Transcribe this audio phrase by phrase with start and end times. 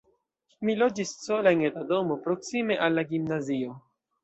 [0.69, 3.79] Mi loĝis sola en eta domo, proksime al la gimnazio.